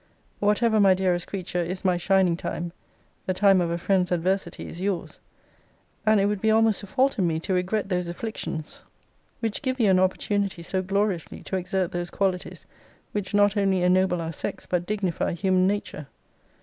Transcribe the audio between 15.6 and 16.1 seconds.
nature.